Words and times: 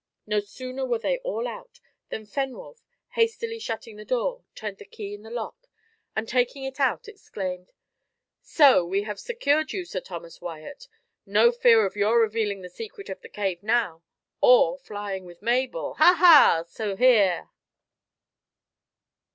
No 0.25 0.39
sooner 0.39 0.83
were 0.83 0.97
they 0.97 1.19
all 1.19 1.47
out, 1.47 1.79
than 2.09 2.25
Fenwolf, 2.25 2.81
hastily 3.09 3.59
shutting 3.59 3.97
the 3.97 4.03
door, 4.03 4.43
turned 4.55 4.79
the 4.79 4.85
key 4.85 5.13
in 5.13 5.21
the 5.21 5.29
lock, 5.29 5.67
and 6.15 6.27
taking 6.27 6.63
it 6.63 6.79
out, 6.79 7.07
exclaimed, 7.07 7.71
"So 8.41 8.83
we 8.83 9.03
have 9.03 9.19
secured 9.19 9.73
you, 9.73 9.85
Sir 9.85 9.99
Thomas 9.99 10.41
Wyat. 10.41 10.87
No 11.27 11.51
fear 11.51 11.85
of 11.85 11.95
your 11.95 12.19
revealing 12.19 12.63
the 12.63 12.67
secret 12.71 13.09
of 13.09 13.21
the 13.21 13.29
cave 13.29 13.61
now, 13.61 14.01
or 14.41 14.79
flying 14.79 15.23
with 15.23 15.43
Mabel 15.43 15.93
ha! 15.93 16.15
ha!" 16.17 16.63
to 16.77 16.95
here. 16.95 17.51